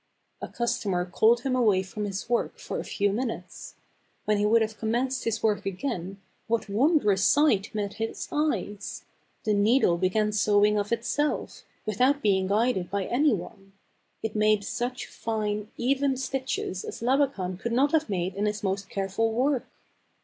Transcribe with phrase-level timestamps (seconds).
[0.41, 3.75] A customer called him away from his work for a few minutes.
[4.25, 9.05] When he would have com menced his work again what wondrous sight met his eyes!
[9.43, 13.73] The needle began sewing of itself, without being guided by any one.
[14.23, 18.89] It made such fine, even stitches as Labakan could not have made in his most
[18.89, 19.67] careful work.